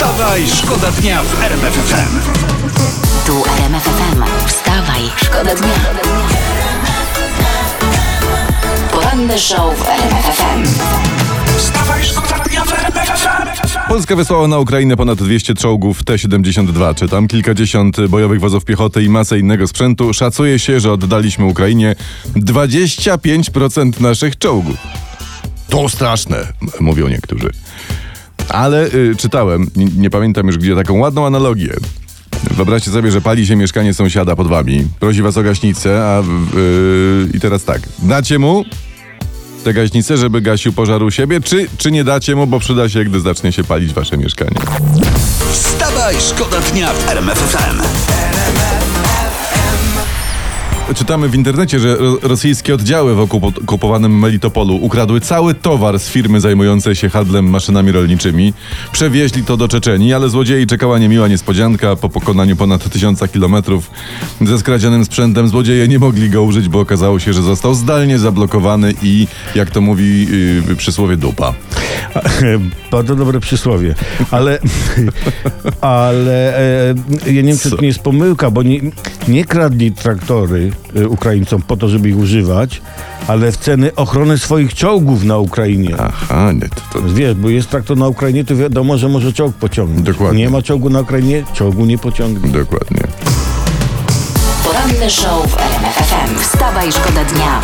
Wstawaj, 0.00 0.46
szkoda 0.46 0.90
dnia 0.90 1.22
w 1.22 1.42
RMF 1.42 1.74
FM. 1.74 2.18
Tu 3.26 3.42
RMF 3.58 3.82
FM. 3.82 4.22
Wstawaj, 4.46 5.02
szkoda 5.16 5.54
dnia. 5.54 5.74
Poranny 8.92 9.38
show 9.38 9.78
w 9.78 9.88
RMF 9.88 10.24
FM. 10.24 10.64
Wstawaj, 11.58 12.04
szkoda 12.04 12.44
dnia 12.44 12.64
w 12.64 12.72
RMF 12.72 13.08
FM. 13.08 13.88
Polska 13.88 14.16
wysłała 14.16 14.48
na 14.48 14.58
Ukrainę 14.58 14.96
ponad 14.96 15.18
200 15.18 15.54
czołgów 15.54 16.04
T-72, 16.04 16.94
czy 16.94 17.08
tam 17.08 17.28
kilkadziesiąt 17.28 18.06
bojowych 18.06 18.40
wozów 18.40 18.64
piechoty 18.64 19.02
i 19.02 19.08
masę 19.08 19.38
innego 19.38 19.66
sprzętu. 19.68 20.14
Szacuje 20.14 20.58
się, 20.58 20.80
że 20.80 20.92
oddaliśmy 20.92 21.44
Ukrainie 21.44 21.94
25% 22.36 24.00
naszych 24.00 24.38
czołgów. 24.38 24.76
To 25.68 25.88
straszne, 25.88 26.46
mówią 26.80 27.08
niektórzy. 27.08 27.50
Ale 28.52 28.86
y, 28.86 29.16
czytałem, 29.16 29.70
nie, 29.76 29.84
nie 29.84 30.10
pamiętam 30.10 30.46
już 30.46 30.58
gdzie, 30.58 30.76
taką 30.76 30.98
ładną 30.98 31.26
analogię. 31.26 31.74
Wyobraźcie 32.56 32.90
sobie, 32.90 33.10
że 33.10 33.20
pali 33.20 33.46
się 33.46 33.56
mieszkanie 33.56 33.94
sąsiada 33.94 34.36
pod 34.36 34.48
wami. 34.48 34.86
Prosi 35.00 35.22
was 35.22 35.36
o 35.36 35.42
gaśnicę, 35.42 36.04
a 36.04 36.20
y, 36.20 37.28
i 37.34 37.40
teraz 37.40 37.64
tak. 37.64 37.80
Dacie 37.98 38.38
mu 38.38 38.64
tę 39.64 39.74
gaśnicę, 39.74 40.16
żeby 40.16 40.40
gasił 40.40 40.72
pożar 40.72 41.02
u 41.02 41.10
siebie, 41.10 41.40
czy, 41.40 41.66
czy 41.78 41.90
nie 41.90 42.04
dacie 42.04 42.36
mu, 42.36 42.46
bo 42.46 42.60
przyda 42.60 42.88
się, 42.88 43.04
gdy 43.04 43.20
zacznie 43.20 43.52
się 43.52 43.64
palić 43.64 43.92
wasze 43.92 44.16
mieszkanie? 44.16 44.56
Wstawaj, 45.52 46.14
szkoda 46.20 46.60
dnia 46.60 46.92
w 46.92 47.08
RMF 47.08 47.38
FM. 47.38 48.19
Czytamy 50.94 51.28
w 51.28 51.34
internecie, 51.34 51.80
że 51.80 51.96
ro- 51.96 52.18
rosyjskie 52.22 52.74
oddziały 52.74 53.14
w 53.14 53.18
okupo- 53.18 53.62
okupowanym 53.62 54.18
Melitopolu 54.18 54.76
ukradły 54.76 55.20
cały 55.20 55.54
towar 55.54 55.98
z 55.98 56.08
firmy 56.08 56.40
zajmującej 56.40 56.94
się 56.94 57.08
handlem 57.08 57.50
maszynami 57.50 57.92
rolniczymi. 57.92 58.52
Przewieźli 58.92 59.44
to 59.44 59.56
do 59.56 59.68
Czeczenii, 59.68 60.14
ale 60.14 60.28
złodziei 60.28 60.66
czekała 60.66 60.98
niemiła 60.98 61.28
niespodzianka. 61.28 61.96
Po 61.96 62.08
pokonaniu 62.08 62.56
ponad 62.56 62.90
tysiąca 62.90 63.28
kilometrów 63.28 63.90
ze 64.40 64.58
skradzionym 64.58 65.04
sprzętem 65.04 65.48
złodzieje 65.48 65.88
nie 65.88 65.98
mogli 65.98 66.30
go 66.30 66.42
użyć, 66.42 66.68
bo 66.68 66.80
okazało 66.80 67.18
się, 67.18 67.32
że 67.32 67.42
został 67.42 67.74
zdalnie 67.74 68.18
zablokowany 68.18 68.94
i, 69.02 69.26
jak 69.54 69.70
to 69.70 69.80
mówi 69.80 70.26
yy, 70.68 70.76
przysłowie, 70.76 71.16
dupa. 71.16 71.54
Bardzo 72.92 73.16
dobre 73.16 73.40
przysłowie. 73.40 73.94
Ale, 74.30 74.58
ale 75.80 76.58
e, 76.58 76.94
ja 77.26 77.42
nie 77.42 77.48
wiem, 77.48 77.58
czy 77.58 77.70
to 77.70 77.76
nie 77.80 77.88
jest 77.88 78.00
pomyłka, 78.00 78.50
bo 78.50 78.62
nie, 78.62 78.80
nie 79.28 79.44
kradli 79.44 79.92
traktory 79.92 80.72
e, 80.96 81.08
Ukraińcom 81.08 81.62
po 81.62 81.76
to, 81.76 81.88
żeby 81.88 82.08
ich 82.08 82.18
używać, 82.18 82.82
ale 83.26 83.52
w 83.52 83.56
ceny 83.56 83.94
ochrony 83.94 84.38
swoich 84.38 84.74
czołgów 84.74 85.24
na 85.24 85.38
Ukrainie. 85.38 85.94
Aha, 85.98 86.52
nie, 86.52 86.68
to, 86.68 86.80
to 86.92 87.14
Wiesz, 87.14 87.34
bo 87.34 87.48
jest 87.48 87.70
traktor 87.70 87.96
na 87.96 88.08
Ukrainie, 88.08 88.44
to 88.44 88.56
wiadomo, 88.56 88.98
że 88.98 89.08
może 89.08 89.32
czołg 89.32 89.56
pociągnąć. 89.56 90.06
Dokładnie. 90.06 90.38
Nie 90.38 90.50
ma 90.50 90.62
czołgu 90.62 90.90
na 90.90 91.00
Ukrainie, 91.00 91.44
czołgu 91.54 91.86
nie 91.86 91.98
pociągnie. 91.98 92.50
dokładnie. 92.50 93.00
Poranny 94.64 95.10
show 95.10 95.50
w 95.50 95.56
RMF 95.58 95.94
FM. 95.94 96.38
Wstawaj, 96.38 96.92
szkoda 96.92 97.24
dnia. 97.24 97.60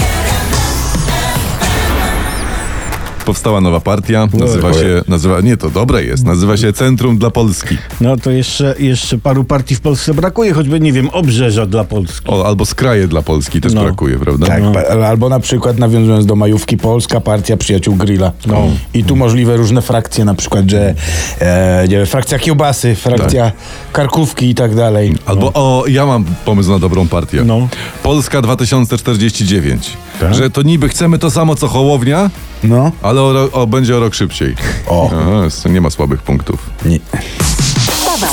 Powstała 3.26 3.60
nowa 3.60 3.80
partia, 3.80 4.28
nazywa 4.32 4.72
się, 4.72 5.02
nazywa, 5.08 5.40
nie 5.40 5.56
to 5.56 5.70
dobre 5.70 6.04
jest, 6.04 6.24
nazywa 6.24 6.56
się 6.56 6.72
Centrum 6.72 7.18
dla 7.18 7.30
Polski. 7.30 7.76
No 8.00 8.16
to 8.16 8.30
jeszcze, 8.30 8.74
jeszcze 8.78 9.18
paru 9.18 9.44
partii 9.44 9.74
w 9.74 9.80
Polsce 9.80 10.14
brakuje, 10.14 10.52
choćby, 10.52 10.80
nie 10.80 10.92
wiem, 10.92 11.08
obrzeża 11.12 11.66
dla 11.66 11.84
Polski. 11.84 12.28
O, 12.28 12.46
albo 12.46 12.66
skraje 12.66 13.08
dla 13.08 13.22
Polski 13.22 13.60
też 13.60 13.72
No. 13.74 13.82
brakuje, 13.82 14.18
prawda? 14.18 14.46
Tak, 14.46 14.62
pa- 14.72 15.06
albo 15.08 15.28
na 15.28 15.40
przykład 15.40 15.78
nawiązując 15.78 16.26
do 16.26 16.36
majówki 16.36 16.76
Polska 16.76 17.20
Partia 17.20 17.56
Przyjaciół 17.56 17.94
Grilla. 17.96 18.32
No. 18.46 18.62
I 18.94 19.04
tu 19.04 19.16
możliwe 19.16 19.56
różne 19.56 19.82
frakcje, 19.82 20.24
na 20.24 20.34
przykład, 20.34 20.70
że 20.70 20.94
e, 21.40 21.84
nie 21.88 21.96
wiem, 21.96 22.06
frakcja 22.06 22.38
kiełbasy, 22.38 22.94
frakcja 22.94 23.52
karkówki 23.92 24.50
i 24.50 24.54
tak 24.54 24.74
dalej. 24.74 25.14
Albo 25.26 25.50
o, 25.54 25.84
ja 25.88 26.06
mam 26.06 26.24
pomysł 26.44 26.70
na 26.70 26.78
dobrą 26.78 27.08
partię. 27.08 27.44
No. 27.44 27.68
Polska 28.02 28.42
2049. 28.42 29.90
Tak? 30.20 30.34
Że 30.34 30.50
to 30.50 30.62
niby 30.62 30.88
chcemy 30.88 31.18
to 31.18 31.30
samo 31.30 31.54
co 31.54 31.68
Hołownia, 31.68 32.30
No. 32.64 32.92
ale 33.02 33.20
o, 33.20 33.48
o, 33.52 33.66
będzie 33.66 33.96
o 33.96 34.00
rok 34.00 34.14
szybciej. 34.14 34.54
O. 34.88 35.10
Aha, 35.12 35.70
nie 35.70 35.80
ma 35.80 35.90
słabych 35.90 36.22
punktów. 36.22 36.70
Nie. 36.84 36.98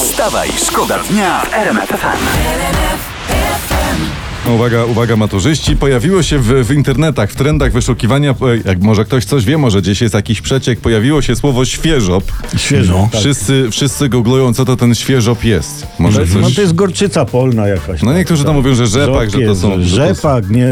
Wstawaj, 0.03 0.49
szkoda 0.67 0.99
dnia 0.99 1.41
w 1.45 1.53
RMF 1.53 1.89
FM. 1.89 3.12
Uwaga, 4.51 4.85
uwaga 4.85 5.15
maturzyści, 5.15 5.75
pojawiło 5.75 6.23
się 6.23 6.39
w, 6.39 6.47
w 6.67 6.71
internetach, 6.71 7.31
w 7.31 7.35
trendach 7.35 7.71
wyszukiwania, 7.71 8.35
jak 8.65 8.81
może 8.81 9.05
ktoś 9.05 9.25
coś 9.25 9.45
wie, 9.45 9.57
może 9.57 9.81
gdzieś 9.81 10.01
jest 10.01 10.13
jakiś 10.13 10.41
przeciek, 10.41 10.79
pojawiło 10.79 11.21
się 11.21 11.35
słowo 11.35 11.65
świeżop. 11.65 12.23
Świeżo. 12.57 13.09
Tak. 13.11 13.21
Wszyscy, 13.21 13.67
wszyscy 13.71 14.09
googlują, 14.09 14.53
co 14.53 14.65
to 14.65 14.75
ten 14.75 14.95
świeżop 14.95 15.43
jest. 15.43 15.81
To 15.81 16.03
Może 16.03 16.21
jest, 16.21 16.33
coś... 16.33 16.41
no 16.41 16.49
to 16.51 16.61
jest 16.61 16.75
gorczyca 16.75 17.25
polna 17.25 17.67
jakaś. 17.67 18.01
No 18.01 18.07
tak, 18.07 18.17
niektórzy 18.17 18.43
tam 18.43 18.55
mówią, 18.55 18.75
że 18.75 18.87
rzepak, 18.87 19.29
to 19.31 19.31
są... 19.31 19.39
że 19.39 19.45
to 19.45 19.55
są- 19.55 19.83
Rzepak, 19.83 20.49
nie. 20.49 20.67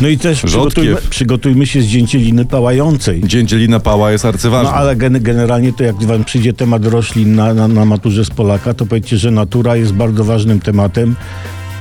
No 0.00 0.08
i 0.08 0.18
też 0.18 0.42
przygotujmy, 0.42 0.96
przygotujmy 1.10 1.66
się 1.66 1.82
z 1.82 1.86
dzięcieliny 1.86 2.44
pałającej. 2.44 3.22
Dzięcielina 3.24 3.80
pała 3.80 4.12
jest 4.12 4.24
arcyważna. 4.24 4.70
No 4.70 4.76
ale 4.76 4.96
gen, 4.96 5.22
generalnie 5.22 5.72
to 5.72 5.84
jak 5.84 6.02
wam 6.04 6.24
przyjdzie 6.24 6.52
temat 6.52 6.84
roślin 6.86 7.34
na, 7.34 7.54
na, 7.54 7.68
na 7.68 7.84
maturze 7.84 8.24
z 8.24 8.30
Polaka, 8.30 8.74
to 8.74 8.86
powiedzcie, 8.86 9.16
że 9.16 9.30
natura 9.30 9.76
jest 9.76 9.92
bardzo 9.92 10.24
ważnym 10.24 10.60
tematem 10.60 11.16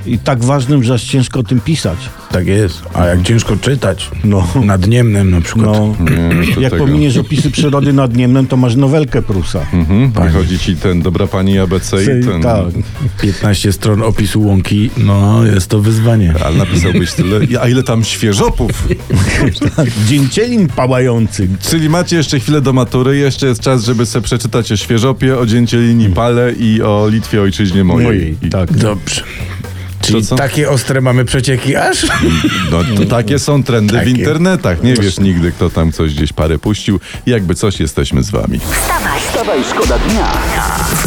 i 0.05 0.17
tak 0.19 0.43
ważnym, 0.43 0.83
że 0.83 0.93
aż 0.93 1.03
ciężko 1.03 1.39
o 1.39 1.43
tym 1.43 1.59
pisać. 1.61 1.97
Tak 2.31 2.47
jest. 2.47 2.81
A 2.93 3.05
jak 3.05 3.21
ciężko 3.21 3.57
czytać? 3.57 4.11
No. 4.23 4.47
Nad 4.65 4.87
Niemnem 4.87 5.31
na 5.31 5.41
przykład. 5.41 5.65
No, 5.65 5.95
Nie, 5.99 6.61
jak 6.61 6.71
tego. 6.71 6.85
pominiesz 6.85 7.17
opisy 7.17 7.51
przyrody 7.51 7.93
nad 7.93 8.15
Niemnem, 8.15 8.47
to 8.47 8.57
masz 8.57 8.75
nowelkę 8.75 9.21
Prusa. 9.21 9.65
Mhm, 9.73 10.11
wychodzi 10.11 10.59
ci 10.59 10.75
ten 10.75 11.01
dobra 11.01 11.27
pani 11.27 11.59
ABC 11.59 12.03
i 12.03 12.05
ten... 12.05 12.41
Tak. 12.41 12.65
15 13.21 13.73
stron 13.73 14.01
opisu 14.03 14.41
łąki, 14.41 14.89
no 14.97 15.45
jest 15.45 15.67
to 15.67 15.79
wyzwanie. 15.79 16.33
Ale 16.45 16.57
napisałbyś 16.57 17.11
tyle. 17.13 17.39
A 17.61 17.67
ile 17.67 17.83
tam 17.83 18.03
świeżopów? 18.03 18.87
Dzięcielin 20.07 20.67
pałających. 20.67 21.49
Czyli 21.59 21.89
macie 21.89 22.15
jeszcze 22.15 22.39
chwilę 22.39 22.61
do 22.61 22.73
matury, 22.73 23.17
jeszcze 23.17 23.47
jest 23.47 23.61
czas, 23.61 23.83
żeby 23.83 24.05
sobie 24.05 24.23
przeczytać 24.23 24.71
o 24.71 24.77
świeżopie, 24.77 25.37
o 25.37 25.45
dzięcielinie 25.45 26.09
pale 26.09 26.51
i 26.59 26.81
o 26.81 27.07
Litwie 27.09 27.41
ojczyźnie 27.41 27.83
mojej. 27.83 28.07
Mojej, 28.07 28.37
I, 28.41 28.49
tak. 28.49 28.77
Dobrze. 28.77 29.21
Czyli 30.01 30.25
co? 30.25 30.35
takie 30.35 30.69
ostre 30.69 31.01
mamy 31.01 31.25
przecieki 31.25 31.75
aż? 31.75 32.05
No 32.71 32.79
to 32.97 33.05
takie 33.05 33.39
są 33.39 33.63
trendy 33.63 33.93
w 33.93 33.97
Takie. 33.97 34.09
internetach. 34.11 34.83
Nie 34.83 34.93
wiesz 34.93 35.19
nigdy, 35.19 35.51
kto 35.51 35.69
tam 35.69 35.91
coś 35.91 36.13
gdzieś 36.15 36.33
parę 36.33 36.59
puścił. 36.59 36.99
Jakby 37.25 37.55
coś, 37.55 37.79
jesteśmy 37.79 38.23
z 38.23 38.29
wami. 38.31 38.59
wstawaj. 38.59 39.19
Wstawaj, 39.21 39.59
szkoda 39.71 39.99
dnia 39.99 40.27
w. 40.27 41.01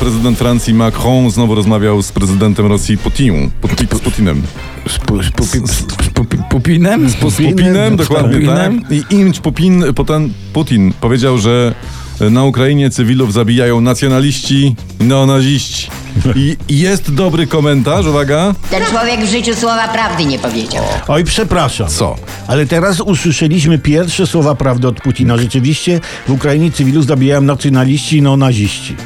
Prezydent 0.00 0.38
Francji 0.38 0.74
Macron 0.74 1.30
znowu 1.30 1.54
rozmawiał 1.54 2.02
z 2.02 2.12
prezydentem 2.12 2.66
Rosji 2.66 2.98
Putin, 2.98 3.50
Putin, 3.60 3.86
z 3.98 4.00
Putinem. 4.00 4.42
Z, 4.88 4.98
pu, 4.98 5.22
z, 5.22 5.30
pupi, 5.30 5.58
z, 5.68 5.70
z 6.04 6.10
pupi, 6.14 6.36
Pupinem? 6.50 7.10
Z 7.10 7.14
Putinem, 7.14 7.96
dokładnie 7.96 8.32
Pupinem? 8.34 8.82
tak. 8.82 8.92
I 8.92 9.04
imć 9.10 9.40
Putin, 9.40 9.84
potem 9.94 10.32
Putin 10.52 10.92
powiedział, 11.00 11.38
że 11.38 11.74
na 12.20 12.44
Ukrainie 12.44 12.90
cywilów 12.90 13.32
zabijają 13.32 13.80
nacjonaliści, 13.80 14.74
neonaziści. 15.00 15.90
I 16.36 16.56
i 16.68 16.78
jest 16.78 17.14
dobry 17.14 17.46
komentarz, 17.46 18.06
uwaga. 18.06 18.54
Ten 18.70 18.84
człowiek 18.84 19.20
w 19.20 19.30
życiu 19.30 19.54
słowa 19.54 19.88
prawdy 19.88 20.24
nie 20.24 20.38
powiedział. 20.38 20.84
Oj, 21.08 21.24
przepraszam. 21.24 21.88
Co? 21.88 22.16
Ale 22.48 22.66
teraz 22.66 23.00
usłyszeliśmy 23.00 23.78
pierwsze 23.78 24.26
słowa 24.26 24.54
prawdy 24.54 24.88
od 24.88 25.00
Putina. 25.00 25.36
Rzeczywiście 25.36 26.00
w 26.28 26.30
Ukrainie 26.30 26.72
cywilów 26.72 27.06
zabijają 27.06 27.40
nacjonaliści 27.40 28.16
i 28.16 28.22
neonaziści. 28.22 28.96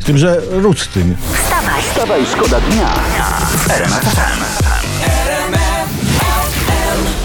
Z 0.00 0.04
tym, 0.04 0.18
że 0.18 0.40
ród 0.50 0.80
z 0.80 0.88
tym. 0.88 1.16
Wstawaj, 1.32 1.82
Wstawaj, 1.82 2.20
szkoda 2.26 2.60
dnia 2.60 2.88
w. 4.66 4.69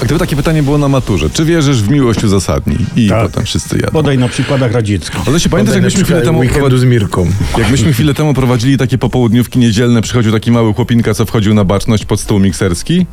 A 0.06 0.08
gdyby 0.08 0.20
takie 0.20 0.36
pytanie 0.36 0.64
było 0.64 0.78
na 0.78 0.88
maturze, 0.88 1.30
czy 1.30 1.46
wierzysz 1.46 1.82
w 1.82 1.90
miłość 1.90 2.24
uzasadnij? 2.24 2.78
I 2.96 3.10
Tak. 3.10 3.22
potem 3.28 3.46
wszyscy 3.46 3.76
jadą. 3.78 3.92
Podaj 3.92 4.18
na 4.18 4.28
przykładach 4.28 4.72
radzieckich. 4.72 5.20
Ale 5.28 5.40
się 5.40 5.50
pamiętasz, 5.50 5.76
jak 5.76 5.84
myśmy 5.84 6.04
chwilę 6.04 6.22
temu, 6.22 6.40
Weekendu 6.40 6.78
z 6.78 6.84
Mirką. 6.84 7.28
jak 7.58 7.72
myśmy 7.72 7.94
chwilę 7.94 8.14
temu 8.14 8.34
prowadzili 8.34 8.78
takie 8.78 8.98
popołudniówki 8.98 9.60
niedzielne, 9.60 10.02
przychodził 10.02 10.32
taki 10.32 10.52
mały 10.52 10.74
chłopinka, 10.74 11.14
co 11.14 11.26
wchodził 11.26 11.54
na 11.54 11.64
baczność 11.64 12.06
pod 12.06 12.20
stół 12.20 12.40
mikserski? 12.40 13.06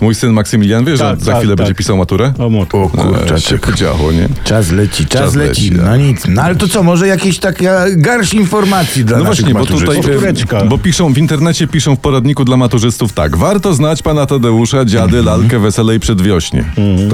Mój 0.00 0.14
syn 0.14 0.32
Maksymilian, 0.32 0.84
wiesz, 0.84 0.98
Tak, 1.00 1.18
że 1.18 1.24
za 1.24 1.30
tak, 1.32 1.40
chwilę 1.40 1.52
tak. 1.56 1.58
będzie 1.58 1.74
pisał 1.74 1.96
maturę? 1.96 2.32
O. 2.38 2.46
O 2.46 2.88
kurczę, 2.88 3.34
E, 3.34 3.40
się 3.40 3.58
podziało, 3.58 4.12
nie? 4.12 4.28
Czas 4.44 4.70
leci, 4.72 5.06
czas, 5.06 5.22
Czas 5.22 5.34
leci. 5.34 5.70
leci, 5.70 5.82
No 5.84 5.96
nic. 5.96 6.22
No 6.28 6.42
ale 6.42 6.56
to 6.56 6.68
co, 6.68 6.82
może 6.82 7.06
jakieś 7.08 7.38
taka 7.38 7.84
garść 7.96 8.34
informacji 8.34 9.04
dla 9.04 9.18
No 9.18 9.24
naszych 9.24 9.44
właśnie, 9.44 9.60
bo 9.60 9.66
tutaj, 9.66 9.96
Powtóreczka. 9.96 10.64
bo 10.64 10.78
piszą, 10.78 11.12
w 11.12 11.18
internecie 11.18 11.66
piszą 11.66 11.96
w 11.96 12.00
poradniku 12.00 12.44
dla 12.44 12.56
maturzystów 12.56 13.12
tak, 13.12 13.36
warto 13.36 13.74
znać 13.74 14.02
pana 14.02 14.26
Tadeusza, 14.26 14.84
dziady, 14.84 15.22
lalkę, 15.22 15.58
wesele 15.58 15.94
i 15.96 16.00
przedwiośnie. 16.00 16.35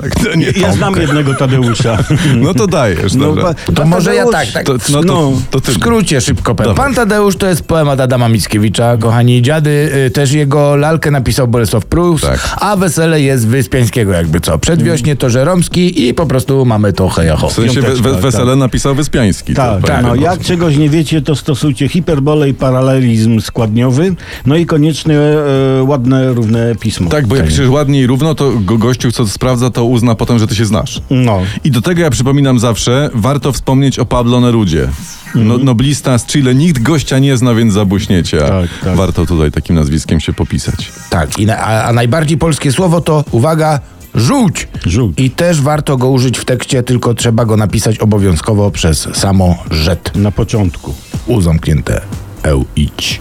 Tak, 0.03 0.15
to 0.25 0.35
nie 0.37 0.47
Ja 0.61 0.73
znam 0.73 1.01
jednego 1.01 1.35
Tadeusza. 1.35 1.99
No 2.43 2.55
to 2.55 2.67
dajesz, 2.67 3.15
No, 3.15 3.25
dobra. 3.27 3.55
To 3.75 3.85
może 3.87 4.15
ja 4.15 4.27
tak, 4.27 4.49
tak. 4.53 4.67
To, 4.67 4.73
no 4.93 5.01
to, 5.01 5.05
No. 5.05 5.33
to. 5.51 5.61
W 5.61 5.75
skrócie 5.75 6.21
szybko 6.21 6.55
powiem. 6.55 6.75
Pan 6.75 6.95
Tadeusz 6.95 7.37
to 7.37 7.47
jest 7.47 7.63
poemat 7.63 8.01
Adama 8.01 8.29
Mickiewicza, 8.29 8.97
kochani 8.97 9.43
dziady. 9.43 9.91
y, 10.07 10.11
Też 10.11 10.33
jego 10.33 10.77
lalkę 10.77 11.11
napisał 11.11 11.49
Bolesław 11.49 11.85
Prus, 11.87 12.21
Tak. 12.23 12.57
a 12.61 12.77
wesele 12.77 13.21
jest 13.21 13.47
Wyspiańskiego 13.49 14.13
jakby 14.13 14.41
co. 14.41 14.59
Przedwiośnie 14.59 15.17
to 15.17 15.31
Żeromski 15.31 16.09
i 16.09 16.15
po 16.15 16.27
prostu 16.27 16.65
mamy 16.65 16.93
to 16.93 17.09
hejaho. 17.09 17.49
W 17.49 17.53
sensie 17.53 17.81
we, 17.81 17.87
Piąteczka, 17.87 18.09
we, 18.09 18.13
tak. 18.15 18.23
wesele 18.23 18.57
napisał 18.57 18.95
Wyspiański. 18.95 19.55
Tak, 19.55 19.83
tak. 19.87 20.03
No, 20.03 20.15
jak 20.15 20.41
czegoś 20.41 20.77
nie 20.77 20.91
wiecie, 20.91 21.23
to 21.23 21.37
stosujcie 21.37 21.89
hiperbolę 21.89 22.49
i 22.49 22.55
paralelizm 22.55 23.41
składniowy, 23.41 24.15
no 24.47 24.57
i 24.57 24.67
koniecznie 24.67 25.19
e, 25.19 25.83
ładne, 25.83 26.33
równe 26.35 26.75
pismo. 26.81 27.11
Tak, 27.11 27.27
bo 27.27 27.37
jak 27.37 27.47
piszesz 27.47 27.69
ładnie 27.69 28.01
i 28.01 28.07
równo, 28.07 28.35
to 28.35 28.53
go, 28.61 28.79
gościu, 28.79 29.12
co 29.13 29.29
sprawdza, 29.29 29.71
to 29.71 29.85
uzna 29.85 30.15
potem, 30.15 30.39
że 30.39 30.47
ty 30.47 30.55
się 30.55 30.65
znasz. 30.65 31.03
No. 31.11 31.41
I 31.65 31.71
do 31.71 31.83
tego 31.83 32.03
ja 32.03 32.11
przypominam 32.11 32.59
zawsze, 32.59 33.11
warto 33.15 33.53
wspomnieć 33.53 33.99
o 33.99 34.05
Pablo 34.05 34.41
Nerudzie. 34.41 34.89
No, 35.35 35.59
noblista 35.59 36.19
z 36.19 36.27
Chile, 36.27 36.55
nikt 36.55 36.83
gościa 36.83 37.19
nie 37.19 37.37
zna, 37.37 37.55
więc 37.55 37.73
zabuśniecie. 37.75 38.39
Tak, 38.39 38.71
tak. 38.85 38.97
Warto 38.97 39.27
tutaj 39.27 39.53
takim 39.53 39.77
nazwiskiem 39.77 40.21
się 40.21 40.33
popisać. 40.33 40.93
Tak, 41.11 41.39
i 41.39 41.47
na, 41.47 41.59
a, 41.59 41.85
a 41.85 41.93
najbardziej 41.93 42.39
polskie 42.39 42.73
słowo 42.73 43.01
to, 43.01 43.25
uwaga, 43.31 43.81
żółć. 44.15 44.69
Żółć. 44.87 45.21
I 45.21 45.31
też 45.31 45.61
warto 45.61 45.97
go 45.97 46.09
użyć 46.09 46.39
w 46.39 46.45
tekście, 46.45 46.83
tylko 46.83 47.15
trzeba 47.15 47.45
go 47.45 47.57
napisać 47.57 47.99
obowiązkowo 47.99 48.71
przez 48.71 49.09
samo 49.13 49.57
rzet. 49.71 50.17
Na 50.17 50.31
początku. 50.31 50.95
U 51.27 51.41
zamknięte. 51.41 52.01
Eł, 52.43 52.65
idź. 52.77 53.21